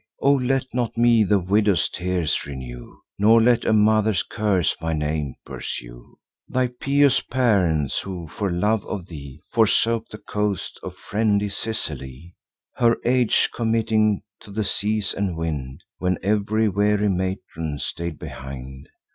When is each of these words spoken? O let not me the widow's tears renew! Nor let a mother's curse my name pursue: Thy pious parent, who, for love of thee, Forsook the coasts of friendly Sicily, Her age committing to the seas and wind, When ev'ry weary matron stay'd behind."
O 0.19 0.31
let 0.33 0.65
not 0.73 0.97
me 0.97 1.23
the 1.23 1.37
widow's 1.37 1.87
tears 1.87 2.47
renew! 2.47 2.97
Nor 3.19 3.39
let 3.39 3.65
a 3.65 3.71
mother's 3.71 4.23
curse 4.23 4.75
my 4.81 4.93
name 4.93 5.35
pursue: 5.45 6.17
Thy 6.47 6.69
pious 6.79 7.19
parent, 7.19 7.93
who, 8.03 8.27
for 8.27 8.49
love 8.49 8.83
of 8.87 9.05
thee, 9.05 9.43
Forsook 9.51 10.07
the 10.09 10.17
coasts 10.17 10.79
of 10.81 10.95
friendly 10.95 11.49
Sicily, 11.49 12.33
Her 12.77 12.97
age 13.05 13.51
committing 13.53 14.23
to 14.39 14.49
the 14.51 14.63
seas 14.63 15.13
and 15.13 15.37
wind, 15.37 15.83
When 15.99 16.17
ev'ry 16.23 16.67
weary 16.67 17.07
matron 17.09 17.77
stay'd 17.77 18.17
behind." 18.17 18.89